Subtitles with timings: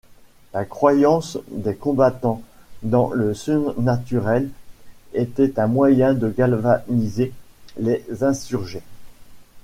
[0.55, 2.41] La croyance des combattants
[2.81, 4.49] dans le surnaturel
[5.13, 7.31] était un moyen de galvaniser
[7.77, 8.81] les insurgés.